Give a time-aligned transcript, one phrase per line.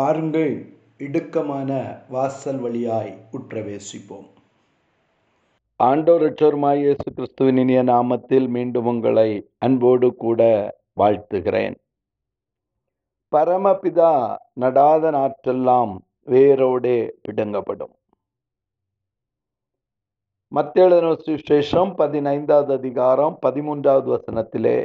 [0.00, 0.52] பாருங்கள்
[0.98, 1.70] இடுக்கமான
[2.08, 4.28] வாசல் வழியாய் உற்றவேசிப்போம்.
[5.80, 10.40] ஆண்டோர் ரட்சோருமாய் இயேசு கிறிஸ்துவின் இனிய நாமத்தில் மீண்டும் உங்களை அன்போடு கூட
[11.00, 11.76] வாழ்த்துகிறேன்.
[13.36, 14.12] பரமபிதா
[14.60, 15.92] நடாத நாற்றெல்லாம்
[16.26, 17.94] வேரோடே பிடுங்கப்படும்.
[20.56, 24.78] மத்தேழுதின சுவிசேஷம் பதினைந்தாவது அதிகாரம் பதிமூன்றாவது வசனத்திலே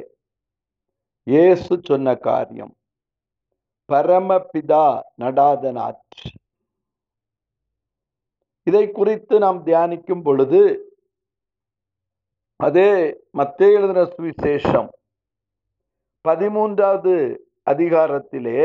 [1.24, 2.74] இயேசு சொன்ன காரியம்.
[3.90, 4.86] பரமபிதா
[5.22, 6.04] நடாதநாத்
[8.64, 10.62] இதை குறித்து நாம் தியானிக்கும் பொழுது
[12.60, 12.90] அதே
[13.30, 14.90] மத்திய எழுதின சுவிசேஷம்
[16.26, 17.16] பதிமூன்றாவது
[17.72, 18.64] அதிகாரத்திலே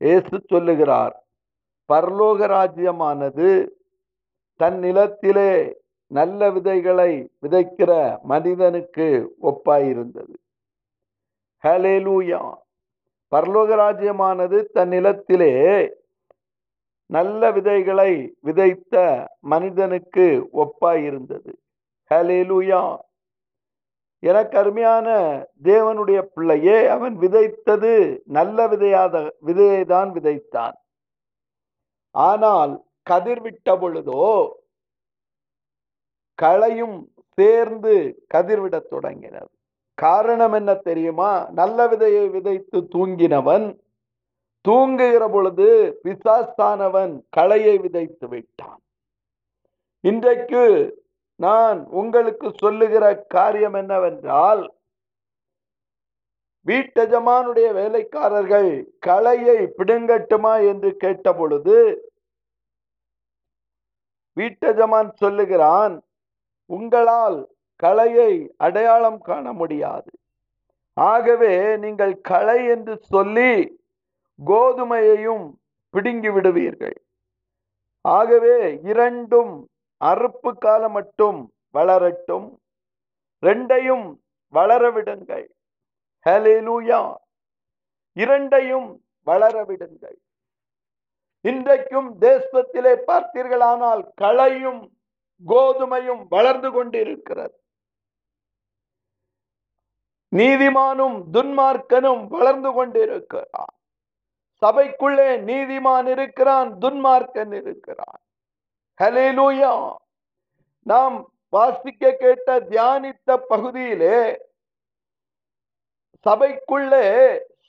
[0.00, 1.14] இயேசு சொல்லுகிறார்
[1.92, 3.48] பரலோக ராஜ்யமானது
[4.60, 5.50] தன் நிலத்திலே
[6.10, 7.10] நல்ல விதைகளை
[7.42, 9.06] விதைக்கிற மனிதனுக்கு
[9.42, 10.34] ஒப்பாயிருந்தது.
[11.64, 12.42] ஹலேலூயா
[13.34, 15.52] பரலோக ராஜ்யமானது தன் நிலத்திலே
[17.10, 18.94] நல்ல விதைகளை விதைத்த
[19.52, 20.26] மனிதனுக்கு
[20.62, 21.52] ஒப்பாயிருந்தது.
[22.10, 22.82] ஹலேலூயா
[24.22, 25.08] எனக்கு அருமையான
[25.62, 27.92] தேவனுடைய பிள்ளையே அவன் விதைத்தது
[28.36, 29.14] நல்ல விதையாத
[29.46, 30.76] விதையை தான் விதைத்தான்.
[32.14, 32.72] ஆனால்
[33.10, 34.28] கதிர்விட்ட பொழுதோ
[36.38, 36.96] களையும்
[37.38, 37.94] சேர்ந்து
[38.34, 39.53] கதிர்விடத் தொடங்கினது.
[40.04, 41.32] காரணம் என்ன தெரியுமா?
[41.60, 43.66] நல்ல விதையை விதைத்து தூங்கினவன்
[44.64, 45.68] தூங்குகிற பொழுது
[46.04, 48.80] பிசாஸ்தானவன் களையை விதைத்து விட்டான்.
[50.04, 50.62] இன்றைக்கு
[51.40, 54.62] நான் உங்களுக்கு சொல்லுகிற காரியம் என்னவென்றால்
[56.66, 61.76] வீட்டஜமானுடைய வேலைக்காரர்கள் களையை பிடுங்கட்டுமா என்று கேட்ட பொழுது
[64.36, 65.94] வீட்டஜமான் சொல்லுகிறான்
[66.70, 67.38] உங்களால்
[67.84, 68.32] கலையை
[68.66, 70.10] அடையாளம் காண முடியாது.
[70.96, 73.52] ஆகவே நீங்கள் களை என்று சொல்லி
[74.38, 75.46] கோதுமையையும்
[75.94, 76.96] பிடுங்கி விடுவீர்கள்.
[78.04, 78.56] ஆகவே
[78.92, 79.52] இரண்டும்
[80.00, 81.40] அறுப்பு காலம் மட்டும்
[81.74, 82.46] வளரட்டும்.
[83.42, 84.06] ரெண்டையும்
[84.54, 85.46] வளரவிடுங்கள்
[86.26, 87.00] ஹலிலூயா
[88.22, 88.88] இரண்டையும்
[89.26, 90.18] வளரவிடுங்கள்
[91.44, 94.82] இன்றைக்கும் தேசத்திலே பார்த்தீர்களானால் களையும்
[95.44, 97.56] கோதுமையும் வளர்ந்து கொண்டிருக்கிறது.
[100.38, 103.74] நீதிமானும் துன்மார்க்கனும் வளர்ந்து கொண்டிருக்கிறான்
[104.62, 108.20] சபைக்குள்ளே நீதிமான் இருக்கிறான் துன்மார்க்கன் இருக்கிறான்.
[109.00, 109.74] ஹலேலூயா
[110.86, 111.16] நாம்
[111.48, 114.18] வாசிக்க கேட்ட தியானித்த பகுதியிலே
[116.26, 117.06] சபைக்குள்ளே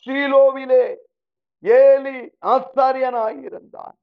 [0.04, 0.86] ஷீலோவிலே
[1.64, 2.18] ஏலி
[2.54, 3.96] ஆச்சாரியனாயிருந்தான்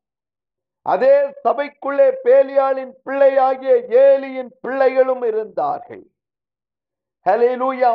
[0.87, 3.75] அதே சபைக்குள்ளே பேலியாளின் பிள்ளையாகிய
[4.05, 6.05] ஏலியின் பிள்ளைகளும் இருந்தார்கள்.
[7.27, 7.95] ஹலேலூயா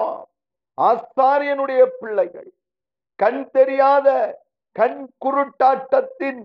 [0.77, 2.49] ஆசாரியனுடைய பிள்ளைகள்
[3.19, 4.07] கண் தெரியாத
[4.75, 6.41] கண் குருட்டாட்டத்தின்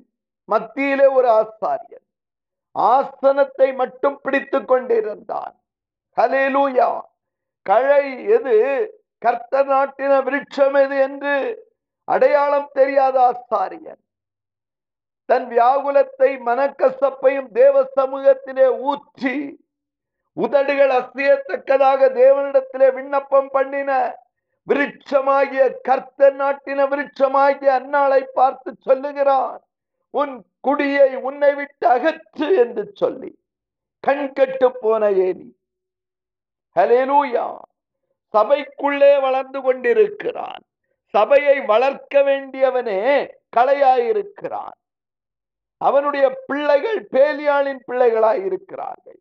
[0.48, 2.06] மத்தியிலே ஒரு ஆசாரியன்.
[2.76, 5.54] ஆசனத்தை மட்டும் பிடித்து கொண்டிருந்தான்.
[6.16, 6.90] ஹலேலூயா
[7.66, 8.56] கழை எது?
[9.22, 11.34] கர்த்த நாட்டின விருட்சம் எது என்று
[12.08, 14.00] அடையாளம் தெரியாத ஆசாரியன்.
[15.28, 19.36] தன் வியாகுலத்தை மனக்கசப்பையும் தேவ சமூகத்திலே ஊற்றி
[20.36, 23.90] உதடுகள் அசையத்தக்கதாக தேவனிடத்திலே விண்ணப்பம் பண்ணின
[24.68, 29.60] விருட்சமாகிய கர்த்த நாட்டின விருட்சமாகிய அன்னாளை பார்த்து சொல்லுகிறான்
[30.14, 33.30] உன் குடியை உன்னை விட்டு அகற்று என்று சொல்லி.
[34.04, 35.48] கண் கெட்டு போன ஏனி
[36.76, 37.46] ஹலேலூயா
[38.34, 40.62] சபைக்குள்ளே வளர்ந்து கொண்டிருக்கிறான்.
[41.14, 43.00] சபையை வளர்க்க வேண்டியவனே
[43.56, 44.76] கலையாயிருக்கிறான்.
[45.80, 49.20] அவனுடைய பிள்ளைகள் பேலியாளின் பிள்ளைகளாய் இருக்கிறார்கள்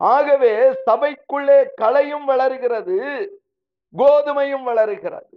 [0.00, 0.52] ஆகவே
[0.86, 2.98] சபைக்குள்ளே கலையும் வளர்கிறது.
[3.98, 5.36] கோதுமையும் வளருகிறது.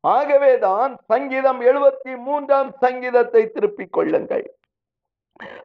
[0.00, 4.46] ஆகவேதான் சங்கீதம் எழுபத்தி மூன்றாம் சங்கீதத்தை திருப்பிக் கொள்ளுங்கள்.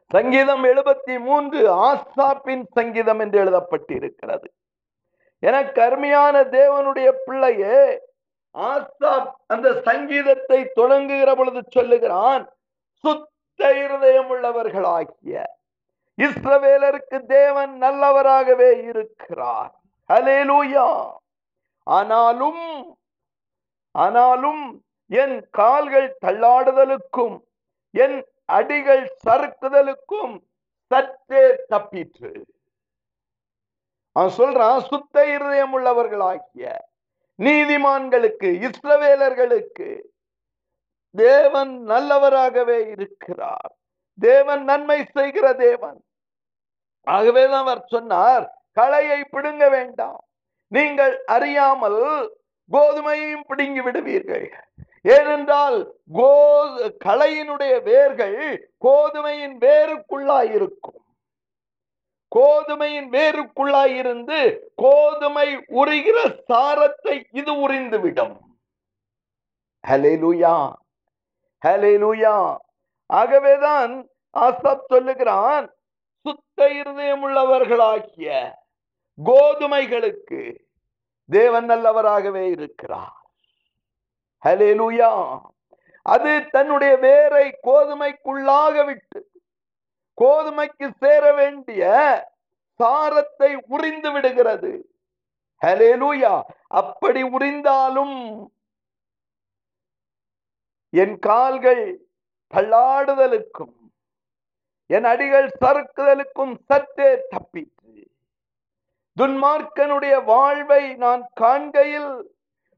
[0.08, 4.48] சங்கீதம் எழுபத்தி மூன்று ஆஸ்தாப்பின் சங்கீதம் என்று எழுதப்பட்டிருக்கிறது.
[5.38, 7.78] என கருமையான தேவனுடைய பிள்ளையே
[8.54, 12.44] ஆஸ்தாப் அந்த சங்கீதத்தை தொடங்குகிற பொழுது சொல்லுகிறான்
[13.04, 15.44] சுத்த இருதயம் உள்ளவர்களாகிய
[16.16, 19.80] இஸ்ரவேலருக்கு தேவன் நல்லவராகவே இருக்கிறார்.
[20.12, 21.16] ஹலேலூயா
[21.82, 22.96] ஆனாலும்
[23.90, 27.40] ஆனாலும் என் கால்கள் தள்ளாடுதலுக்கும்
[27.90, 30.34] என் அடிகள் சறுக்குதலுக்கும்
[30.86, 32.42] சற்றே தப்பிற்று.
[34.12, 36.76] அவன் சொல்றான் சுத்த இருதயம் உள்ளவர்களாகிய
[37.38, 40.00] நீதிமான்களுக்கு இஸ்ரவேலர்களுக்கு
[41.16, 43.72] தேவன் நல்லவராகவே இருக்கிறார்.
[44.18, 45.98] தேவன் நன்மை செய்கிற தேவன்.
[47.06, 50.20] ஆகவேதான் அவர் சொன்னார் களையை பிடுங்க வேண்டாம்.
[50.72, 52.02] நீங்கள் அறியாமல்
[52.70, 54.46] கோதுமையையும் பிடுங்கி விடுவீர்கள்.
[55.14, 55.78] ஏனென்றால்
[56.12, 56.32] கோ
[57.06, 58.36] களையினுடைய வேர்கள்
[58.84, 61.00] கோதுமையின் வேருக்குள்ளாய் இருக்கும்
[62.32, 64.38] கோதுமையின் வேருக்குள்ளாய் இருந்து
[64.74, 65.48] கோதுமை
[65.80, 66.18] உரிகிற
[66.50, 68.36] சாரத்தை இது உறிந்துவிடும்
[69.84, 70.54] ஹலேலூயா
[71.62, 72.36] ஹலேலூயா
[73.20, 73.92] ஆகவேதான்
[74.34, 75.66] ஆசாப் சொல்லுகிறான்
[76.24, 78.28] சுத்த இருதயம் உள்ளவர்களாகிய
[79.18, 80.40] கோதுமைகளுக்கு
[81.28, 83.18] தேவன் நல்லவராகவே இருக்கிறார்.
[84.44, 85.10] ஹலே லூயா
[86.06, 89.20] அது தன்னுடைய வேரை கோதுமைக்குள்ளாக விட்டு
[90.18, 91.82] கோதுமைக்கு சேர வேண்டிய
[92.80, 94.72] சாரத்தை உறிந்து விடுகிறது.
[95.62, 96.32] ஹலே லூயா
[96.80, 98.16] அப்படி உறிந்தாலும்
[100.92, 101.84] என் கால்கள்
[102.56, 103.76] தள்ளாடுதலுக்கும்
[104.86, 108.02] என் அடிகள் சறுக்குதலுக்கும் சற்றே தப்பிற்று.
[109.16, 112.12] துன்மார்க்கனுடைய வாழ்வை நான் காண்கையில்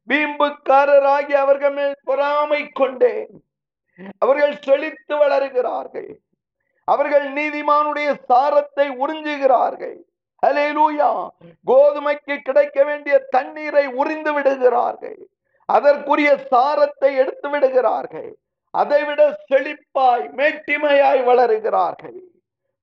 [0.08, 3.34] வீம்புக்காரராகி அவர்கள் மேல் பொறாமை கொண்டேன்.
[4.18, 6.20] அவர்கள் செழித்து வளருகிறார்கள்.
[6.84, 9.98] அவர்கள் நீதிமானுடைய சாரத்தை உறிஞ்சுகிறார்கள்.
[10.46, 11.28] ஹலேலூயா
[11.66, 15.20] கோதுமைக்கு கிடைக்க வேண்டிய தண்ணீரை உறிந்து விடுகிறார்கள்.
[15.68, 18.30] அதற்குரிய சாரத்தை எடுத்து விடுகிறார்கள்.
[18.74, 22.20] அதைவிட செழிப்பாய் மேட்டிமையாய் வளருகிறார்கள்.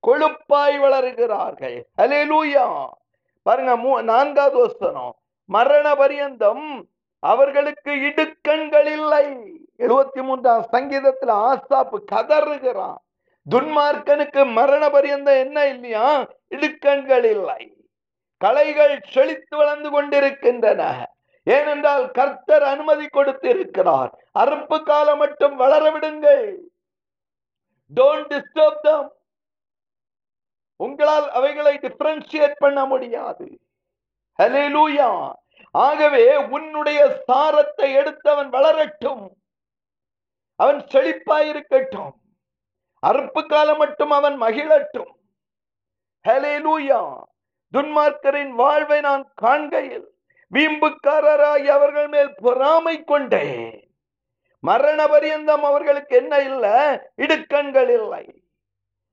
[0.07, 1.87] கொழுப்பாய் வளருகிறார்கள்.
[2.01, 2.87] ஹலேலூயா
[3.41, 5.15] பாருங்க மூ- நான்காவது வசனம்.
[5.45, 6.89] மரண பரியந்தம்
[7.19, 9.51] அவர்களுக்கு இடுக்கண்கள் இல்லை.
[9.77, 12.95] எழுபத்தி மூன்றாம் சங்கீதத்துல ஆசாப்பு கதறுகிறான்.
[13.55, 16.27] துன்மார்க்கனுக்கு மரண பரியந்தம் என்ன இல்லையா?
[16.49, 17.73] இடுக்கண்கள் இல்லை.
[18.37, 21.11] கலைகள் செழித்து வளர்ந்து கொண்டிருக்கின்றன.
[21.43, 26.59] ஏனென்றால் கர்த்தர் அனுமதி கொடுத்து இருக்கிறார் அறுப்பு காலம் மட்டும் வளர விடுங்கள்.
[27.93, 29.13] டோன்ட் டிஸ்டர்ப் தம்
[30.75, 33.59] உங்களால் அவைகளை டிஃபரன்ஷியேட் பண்ண முடியாது.
[35.71, 39.29] ஆகவே உன்னுடைய சாரத்தை எடுத்தவன் வளரட்டும்.
[40.55, 42.11] அவன் செழிப்பாயிருக்கட்டும்.
[43.07, 45.11] அறுப்பு காலம் மட்டும் அவன் மகிழட்டும்.
[47.73, 50.07] துன்மார்க்கரின் வாழ்வை நான் காண்கையில்
[50.53, 53.91] வீம்புக்காரராகி அவர்கள் மேல் பொறாமை கொண்டேன்.
[54.59, 56.99] மரண பரியந்தம் அவர்களுக்கு என்ன இல்லை?
[57.17, 58.43] இடுக்கண்கள் இல்லை.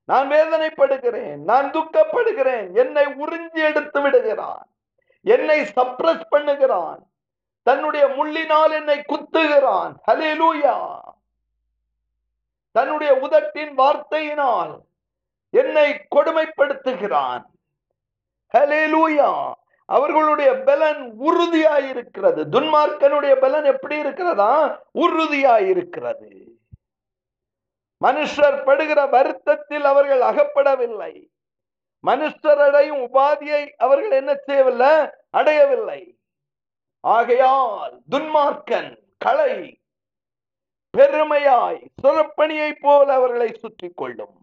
[0.03, 4.67] நான் வேதனைப்படுகிறேன் நான் துக்கப்படுகிறேன் என்னை உறிஞ்சி எடுத்து விடுகிறான்
[5.21, 6.99] என்னை சப்ரஸ் பண்ணுகிறான்
[7.63, 9.93] தன்னுடைய முள்ளினால் என்னை குத்துகிறான்.
[10.07, 10.99] ஹalleluya
[12.71, 14.79] தன்னுடைய உதட்டின் வார்த்தையினால்
[15.49, 17.43] என்னை கொடுமைப்படுத்துகிறான்.
[18.57, 19.53] ஹalleluya
[19.89, 22.41] அவர்களுடைய பலன் உறுதியாயிருக்கிறது.
[22.51, 24.83] துன்மார்க்கனுடைய பலன் எப்படி இருக்கிறதா?
[24.93, 26.47] உறுதியாயிருக்கிறது.
[28.05, 31.27] மனுஷர் படுகிற வருத்தத்தில் அவர்கள் அகப்படவில்லை.
[32.07, 35.09] மனுஷர் அடையும் உபாதியை அவர்கள் என்ன செய்யவில்லை?
[35.29, 36.17] அடையவில்லை.
[36.99, 39.79] ஆகையால் துன்மார்க்கன் களை
[40.97, 44.37] பெருமையாய் சுரப்பணியை போல அவர்களை சுற்றி கொள்ளும்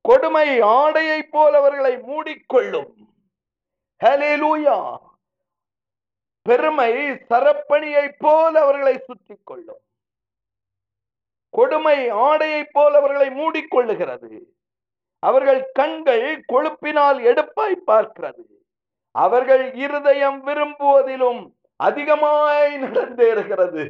[0.00, 3.11] கொடுமை ஆடையைப் போல அவர்களை மூடிக்கொள்ளும்.
[4.02, 4.76] ஹalleluya.
[6.42, 6.92] பெருமை
[7.30, 9.82] சரப்பணியைப் போல அவர்களை சுற்றி கொள்ளும்
[11.50, 14.40] கொடுமை ஆடையைப் போல அவர்களை மூடிக்கொள்ளுகிறது.
[15.18, 18.44] அவர்கள் கண்கள் கொழுப்பினால் எடுப்பாய் பார்க்கிறது.
[19.10, 23.84] அவர்கள் இருதயம் விரும்புவதிலும் அதிகமாய் நடந்தேறுகிறது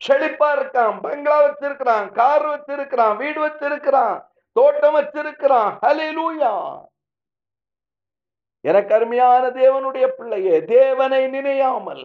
[0.00, 5.72] செழிப்பா இருக்கான் பங்களா வச்சிருக்கிறான் கார் வச்சிருக்கிறான் வீடு வச்சிருக்கிறான் தோட்டம் வச்சிருக்கிறான்.
[5.82, 6.52] ஹalleluya.
[8.60, 12.04] எனக்கு அருமையான தேவனுடைய பிள்ளையே தேவனை நினையாமல்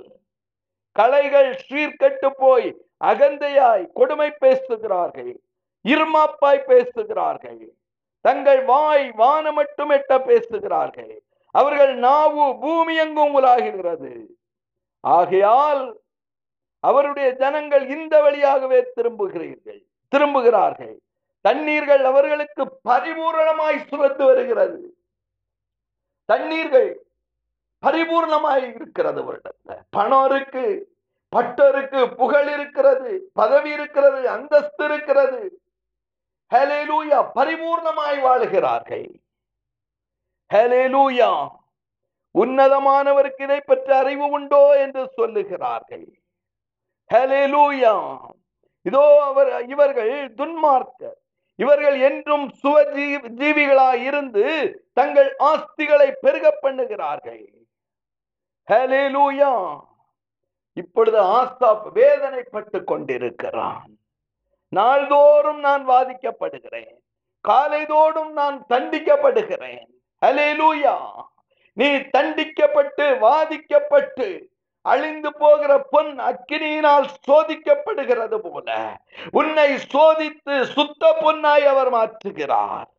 [0.95, 2.69] கலைகள் சீர்கட்டு போய்
[3.03, 5.33] அகந்தையாய் கொடுமை பேசுகிறார்கள்
[5.85, 7.63] இருமாப்பாய் பேசுகிறார்கள்
[8.25, 11.13] தங்கள் வாய் வான மட்டும் எட்ட பேசுகிறார்கள்.
[11.55, 14.13] அவர்கள் நாவு பூமி எங்கும் உலாகிறது.
[14.99, 15.83] ஆகையால்
[16.79, 19.81] அவருடைய ஜனங்கள் இந்த வழியாகவே திரும்புகிறீர்கள்
[20.11, 20.95] திரும்புகிறார்கள்.
[21.45, 24.79] தண்ணீர்கள் அவர்களுக்கு பரிபூரணமாய் சுரந்து வருகிறது.
[26.25, 26.89] தண்ணீர்கள்
[27.83, 29.71] பரிபூர்ணமாய் இருக்கிறது வருடத்துல.
[29.89, 30.65] பணம் இருக்கு
[31.29, 35.41] பட்டம் இருக்கு புகழ் இருக்கிறது பதவி இருக்கிறது அந்தஸ்து இருக்கிறது.
[36.51, 39.07] ஹalleluya பரிபூர்ணமாய் வாழுகிறார்கள்.
[40.53, 41.29] ஹேலேலூயா
[42.35, 46.07] உன்னதமானவருக்கு இதை பற்றி அறிவு உண்டோ என்று சொல்லுகிறார்கள்.
[47.13, 47.93] ஹalleluya
[48.81, 51.19] இதோ அவர் இவர்கள் துன்மார்க்கர்.
[51.55, 54.45] இவர்கள் என்றும் சுவஜீ ஜீவிகளாய் இருந்து
[54.93, 57.45] தங்கள் ஆஸ்திகளை பெருக பண்ணுகிறார்கள்.
[60.73, 63.97] இப்பொழுது ஆஸ்தாப் வேதனைப்பட்டு கொண்டிருக்கிறான்.
[64.69, 66.95] நாள்தோறும் நான் வாதிக்கப்படுகிறேன்.
[67.47, 69.85] காலைதோறும் நான் தண்டிக்கப்படுகிறேன்.
[70.25, 71.23] ஹalleluya.
[71.73, 74.54] நீ தண்டிக்கப்பட்டு வாதிக்கப்பட்டு
[74.85, 78.69] அழிந்து போகிற பொன் அக்கினியினால் சோதிக்கப்படுகிறது போல
[79.31, 82.89] உன்னை சோதித்து சுத்த பொன்னாய் அவர் மாற்றுகிறார்.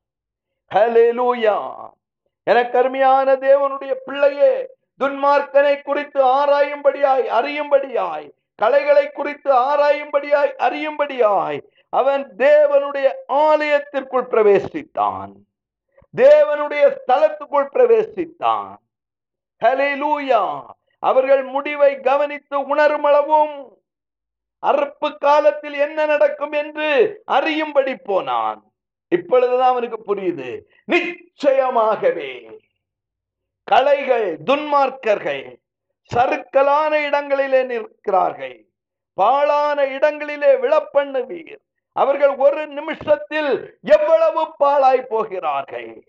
[2.44, 4.52] என கருமையான தேவனுடைய பிள்ளையே
[5.00, 11.58] துன்மார்க்கனை குறித்து ஆராயும்படியாய் அறியும்படியாய் கலைகளை குறித்து ஆராயும்படியாய் அறியும்படியாய்
[11.90, 15.32] அவன் தேவனுடைய ஆலயத்திற்குள் பிரவேசித்தான்.
[16.16, 18.74] தேவனுடைய ஸ்தலத்துக்குள் பிரவேசித்தான்.
[19.64, 20.42] ஹalleluya
[20.98, 23.78] அவர்கள் முடிவை கவனித்து உணரும் அளவும்
[24.66, 28.62] அறுப்பு காலத்தில் என்ன நடக்கும் என்று அறியும்படி போனான்.
[29.08, 30.60] இப்பொழுதுதான் அவனுக்கு புரியுது.
[30.92, 32.60] நிச்சயமாகவே
[33.64, 35.56] கலைகள் துன்மார்க்கர்கள்
[36.14, 38.66] சருக்கலான இடங்களிலே நிற்கிறார்கள்.
[39.14, 41.56] பாழான இடங்களிலே விழப்பண்ணுவீர்.
[41.92, 46.08] அவர்கள் ஒரு நிமிஷத்தில் எவ்வளவு பாழாய் போகிறார்கள்?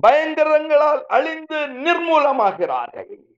[0.00, 3.33] பயங்கரங்களால் அழிந்து நிர்மூலமாகிறார்கள்.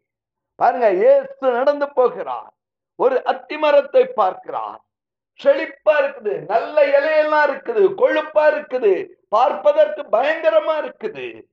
[0.57, 2.51] பாருங்க ஏசு நடந்து போகிறார்.
[2.97, 4.81] ஒரு அத்திமரத்தை பார்க்கிறார்.
[5.41, 8.93] செழிப்பா இருக்குது நல்ல இலையெல்லாம் இருக்குது கொழுப்பா இருக்குது
[9.29, 11.47] பார்ப்பதற்கு பயங்கரமா இருக்குது.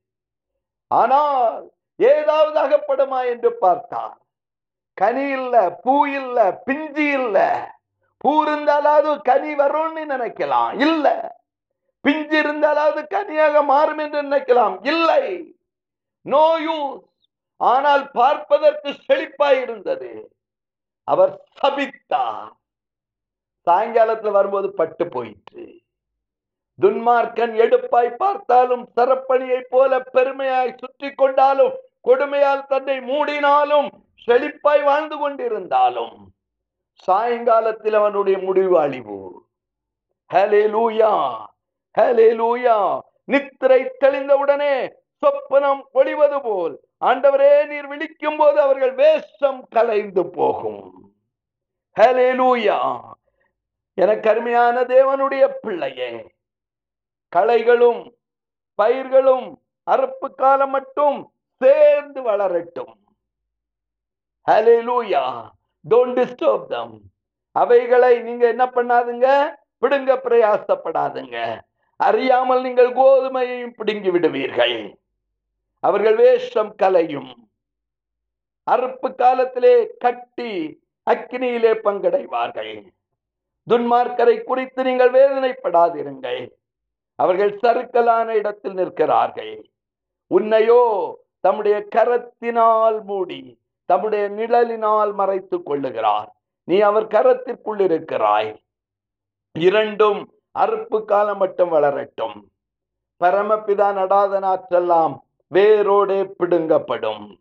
[0.87, 4.17] ஆனால் ஏதாவது அகப்படுமா என்று பார்த்தார்.
[4.93, 7.37] கனி இல்ல பூ இல்ல பிஞ்சு இல்ல.
[8.17, 10.79] பூ இருந்தாலாவது கனி வரும்னு நினைக்கலாம்.
[10.79, 11.07] இல்ல.
[12.01, 14.75] பிஞ்சு இருந்தாலாவது கனியாக மாறும் என்று நினைக்கலாம்.
[14.83, 15.23] இல்லை.
[16.25, 17.03] No use.
[17.61, 20.11] ஆனால் பார்ப்பதற்கு செழிப்பாய் இருந்தது
[21.07, 22.51] அவர் சபித்தார்.
[23.67, 25.65] சாயங்காலத்துல வரும்போது பட்டு போயிற்று.
[26.79, 31.75] துன்மார்க்கன் எடுப்பாய் பார்த்தாலும் சரப்பணியை போல பெருமையாய் சுற்றி கொண்டாலும்
[32.07, 33.89] கொடுமையால் தன்னை மூடினாலும்
[34.27, 36.17] செழிப்பாய் வாழ்ந்து கொண்டிருந்தாலும்
[37.07, 39.19] சாயங்காலத்தில் அவனுடைய முடிவு அழிவு.
[40.31, 41.13] ஹலே லூயா
[41.97, 42.77] ஹலே லூயா
[43.31, 44.75] நித்திரை தெளிந்தவுடனே
[45.23, 46.79] சொப்பனம் ஒளிவது போல்.
[47.05, 51.11] ஆண்டவரே நீர் விழிக்கும் போது அவர்கள் வேஷம் கலைந்து போகும்.
[51.99, 52.99] ஹலே லூயா
[53.93, 56.35] எனக்கு அருமையான தேவனுடைய பிள்ளையே
[57.35, 58.11] களைகளும்
[58.75, 59.61] பயிர்களும்
[59.91, 62.93] அறுப்பு காலம் மட்டும் சேர்ந்து வளரட்டும்.
[64.51, 65.49] ஹalleluya
[65.89, 67.01] don't disturb தம்
[67.51, 69.55] அவைகளை நீங்க என்ன பண்ணாதுங்க?
[69.77, 71.59] பிடுங்க பிரயாசப்படாதுங்க.
[71.95, 75.02] அறியாமல் நீங்கள் கோதுமையையும் பிடுங்கி விடுவீர்கள்.
[75.83, 77.31] அவர்கள் வேஷம் கலையும்.
[78.67, 79.73] அறுப்பு காலத்திலே
[80.03, 80.51] கட்டி
[81.11, 82.73] அக்னியிலே பங்கடைவார்கள்.
[83.67, 86.41] துன்மார்க்கரை குறித்து நீங்கள் வேதனைப்படாதிருங்கள்.
[87.19, 89.53] அவர்கள் சருக்கலான இடத்தில் நிற்கிறார்கள்.
[90.31, 90.81] உன்னையோ
[91.39, 93.41] தம்முடைய கரத்தினால் மூடி
[93.85, 96.29] தம்முடைய நிழலினால் மறைத்துக் கொள்ளுகிறார்.
[96.63, 98.51] நீ அவர் கரத்திற்குள் இருக்கிறாய்.
[99.59, 100.21] இரண்டும்
[100.59, 102.37] அறுப்பு காலம் மட்டும் வளரட்டும்.
[103.21, 105.15] பரமபிதா நடாத நாற்றெல்லாம்
[105.53, 107.37] வேரோடே பிடுங்கப்படும்.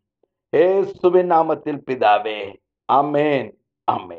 [0.50, 2.54] ஏசுவின் நாமத்தில் பிதாவே.
[2.92, 3.50] அமேன்
[3.90, 4.10] அமேன்